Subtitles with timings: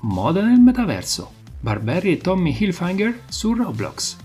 [0.00, 1.32] moda nel metaverso.
[1.60, 4.16] Barberry e Tommy Hilfiger su Roblox.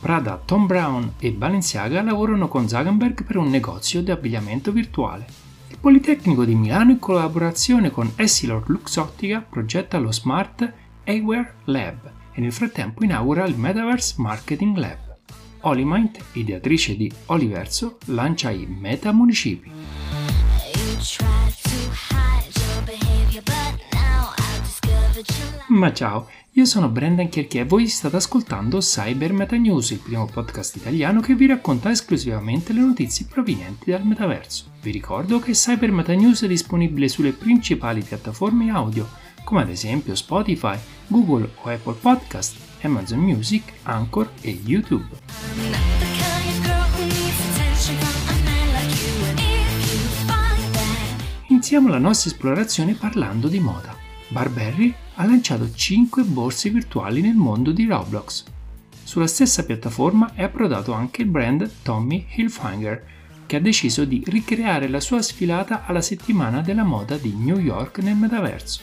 [0.00, 5.26] Prada, Tom Brown e Balenciaga lavorano con Zuckerberg per un negozio di abbigliamento virtuale.
[5.68, 12.40] Il Politecnico di Milano in collaborazione con Essilor Luxottica progetta lo Smart Eyewear Lab e
[12.40, 15.16] nel frattempo inaugura il Metaverse Marketing Lab.
[15.62, 19.70] Olimind, ideatrice di Oliverso, lancia i Meta Municipi.
[25.68, 30.26] Ma ciao, io sono Brendan Chierchia e voi state ascoltando Cyber Meta News, il primo
[30.26, 34.72] podcast italiano che vi racconta esclusivamente le notizie provenienti dal metaverso.
[34.80, 39.08] Vi ricordo che Cyber Meta News è disponibile sulle principali piattaforme audio,
[39.42, 45.06] come ad esempio Spotify, Google o Apple Podcast, Amazon Music, Anchor e YouTube.
[51.48, 54.07] Iniziamo la nostra esplorazione parlando di moda.
[54.28, 58.44] Barberry ha lanciato 5 borse virtuali nel mondo di Roblox.
[59.02, 63.16] Sulla stessa piattaforma è approdato anche il brand Tommy Hilfiger,
[63.46, 67.98] che ha deciso di ricreare la sua sfilata alla settimana della moda di New York
[68.00, 68.82] nel metaverso.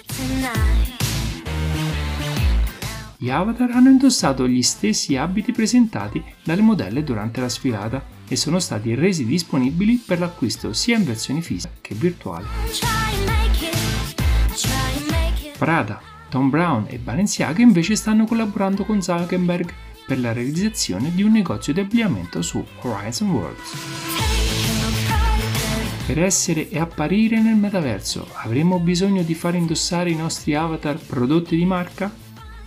[3.18, 8.60] Gli avatar hanno indossato gli stessi abiti presentati dalle modelle durante la sfilata e sono
[8.60, 13.05] stati resi disponibili per l'acquisto sia in versione fisica che virtuale.
[15.58, 19.74] Prada, Tom Brown e Balenciaga invece stanno collaborando con Zuckerberg
[20.06, 23.74] per la realizzazione di un negozio di abbigliamento su Horizon Worlds.
[26.06, 31.56] Per essere e apparire nel metaverso avremo bisogno di far indossare i nostri avatar prodotti
[31.56, 32.14] di marca?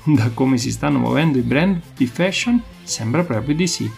[0.04, 3.88] Da come si stanno muovendo i brand di fashion sembra proprio di sì.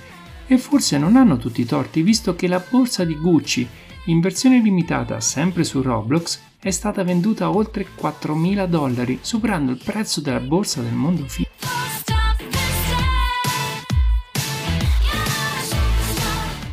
[0.47, 3.67] E forse non hanno tutti i torti visto che la borsa di Gucci
[4.07, 9.81] in versione limitata sempre su Roblox è stata venduta a oltre 4.000 dollari, superando il
[9.83, 11.49] prezzo della borsa del mondo fisico.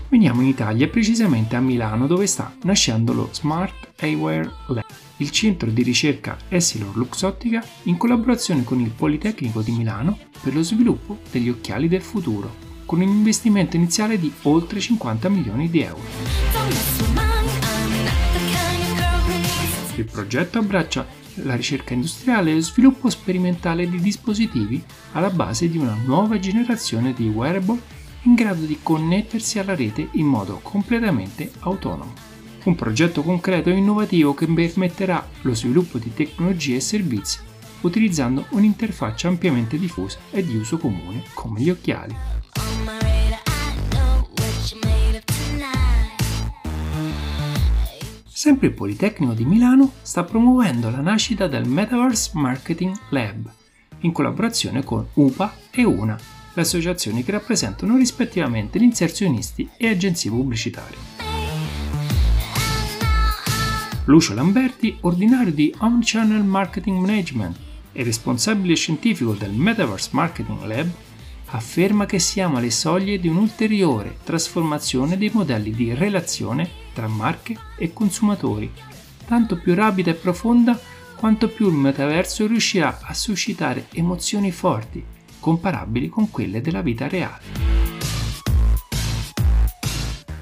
[0.10, 4.86] Veniamo in Italia, precisamente a Milano, dove sta nascendo lo Smart Eyewear Lab,
[5.18, 10.64] il centro di ricerca Essilor Luxottica in collaborazione con il Politecnico di Milano per lo
[10.64, 12.54] sviluppo degli occhiali del futuro,
[12.86, 17.27] con un investimento iniziale di oltre 50 milioni di euro.
[19.98, 21.08] Il progetto abbraccia
[21.42, 27.14] la ricerca industriale e lo sviluppo sperimentale di dispositivi alla base di una nuova generazione
[27.14, 27.82] di wearable
[28.24, 32.14] in grado di connettersi alla rete in modo completamente autonomo.
[32.66, 37.40] Un progetto concreto e innovativo che permetterà lo sviluppo di tecnologie e servizi
[37.82, 42.16] utilizzando un'interfaccia ampiamente diffusa e di uso comune come gli occhiali.
[48.38, 53.52] Sempre il Politecnico di Milano sta promuovendo la nascita del Metaverse Marketing Lab,
[54.02, 56.20] in collaborazione con UPA e UNA,
[56.54, 60.98] le associazioni che rappresentano rispettivamente gli inserzionisti e agenzie pubblicitarie.
[64.06, 67.58] Lucio Lamberti, ordinario di Omnichannel Marketing Management
[67.92, 70.88] e responsabile scientifico del Metaverse Marketing Lab,
[71.48, 77.94] afferma che siamo alle soglie di un'ulteriore trasformazione dei modelli di relazione tra marche e
[77.94, 78.72] consumatori,
[79.28, 80.80] tanto più rapida e profonda
[81.16, 85.06] quanto più il metaverso riuscirà a suscitare emozioni forti,
[85.40, 87.76] comparabili con quelle della vita reale.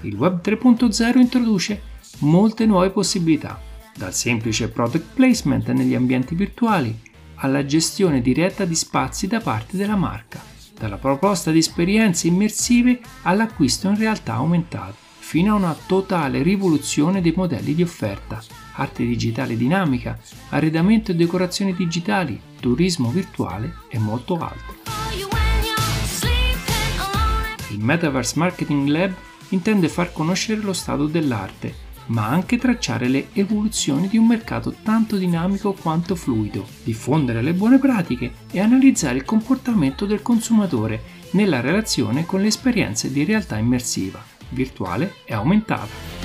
[0.04, 1.82] Il Web 3.0 introduce
[2.20, 3.60] molte nuove possibilità,
[3.98, 6.98] dal semplice product placement negli ambienti virtuali
[7.36, 10.42] alla gestione diretta di spazi da parte della marca,
[10.80, 17.34] dalla proposta di esperienze immersive all'acquisto in realtà aumentata fino a una totale rivoluzione dei
[17.36, 18.44] modelli di offerta,
[18.74, 20.20] arte digitale dinamica,
[20.50, 24.76] arredamento e decorazioni digitali, turismo virtuale e molto altro.
[27.72, 29.14] Il Metaverse Marketing Lab
[29.50, 31.74] intende far conoscere lo stato dell'arte,
[32.08, 37.80] ma anche tracciare le evoluzioni di un mercato tanto dinamico quanto fluido, diffondere le buone
[37.80, 41.02] pratiche e analizzare il comportamento del consumatore
[41.32, 46.24] nella relazione con le esperienze di realtà immersiva virtuale è aumentata.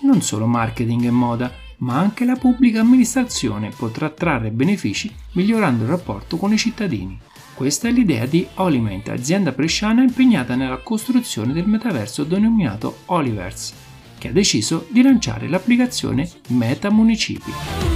[0.00, 5.90] Non solo marketing e moda, ma anche la pubblica amministrazione potrà trarre benefici migliorando il
[5.90, 7.18] rapporto con i cittadini.
[7.54, 13.74] Questa è l'idea di Oliment, azienda bresciana impegnata nella costruzione del metaverso denominato Oliverse,
[14.18, 17.89] che ha deciso di lanciare l'applicazione Meta Municipi.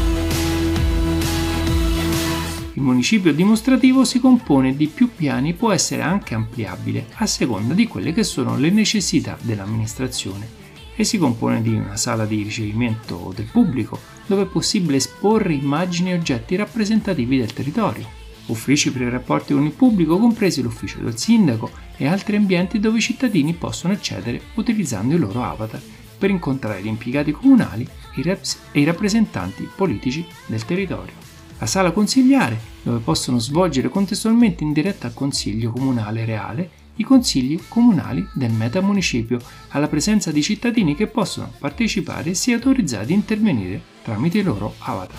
[2.76, 7.72] Il municipio dimostrativo si compone di più piani e può essere anche ampliabile a seconda
[7.72, 10.62] di quelle che sono le necessità dell'amministrazione
[10.96, 16.10] e si compone di una sala di ricevimento del pubblico dove è possibile esporre immagini
[16.10, 18.08] e oggetti rappresentativi del territorio,
[18.46, 22.98] uffici per i rapporti con il pubblico, compresi l'ufficio del sindaco e altri ambienti dove
[22.98, 25.80] i cittadini possono accedere utilizzando i loro avatar
[26.18, 27.86] per incontrare gli impiegati comunali
[28.16, 28.38] e
[28.72, 31.33] i rappresentanti politici del territorio.
[31.64, 37.58] La sala consigliare, dove possono svolgere contestualmente in diretta al consiglio comunale reale i consigli
[37.68, 43.80] comunali del metamunicipio, alla presenza di cittadini che possono partecipare e si autorizzati a intervenire
[44.02, 45.16] tramite i loro avatar.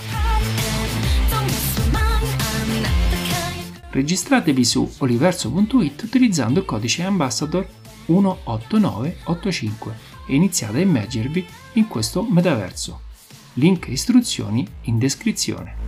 [3.90, 7.68] Registratevi su oliverso.it utilizzando il codice Ambassador
[8.06, 9.98] 18985
[10.28, 11.44] e iniziate a immergervi
[11.74, 13.02] in questo metaverso.
[13.54, 15.85] Link e istruzioni in descrizione.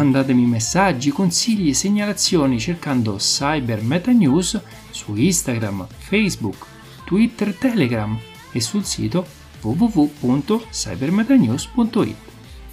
[0.00, 4.58] Mandatemi messaggi, consigli e segnalazioni cercando Cyber Meta News
[4.88, 6.64] su Instagram, Facebook,
[7.04, 8.18] Twitter, Telegram
[8.50, 9.26] e sul sito
[9.60, 12.16] www.cybermetanews.it.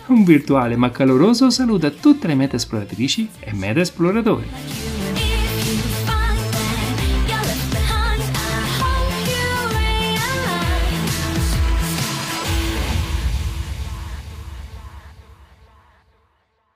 [0.05, 4.86] Un virtuale ma caloroso saluto a tutte le meta esploratrici e meta esploratori.